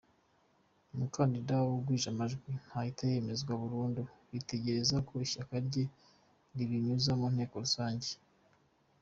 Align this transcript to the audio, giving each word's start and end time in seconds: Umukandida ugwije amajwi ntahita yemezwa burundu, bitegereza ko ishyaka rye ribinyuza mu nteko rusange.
Umukandida 0.93 1.55
ugwije 1.75 2.07
amajwi 2.13 2.49
ntahita 2.65 3.03
yemezwa 3.11 3.51
burundu, 3.61 4.01
bitegereza 4.31 4.95
ko 5.07 5.11
ishyaka 5.25 5.53
rye 5.67 5.83
ribinyuza 6.55 7.11
mu 7.19 7.27
nteko 7.33 7.55
rusange. 7.65 8.11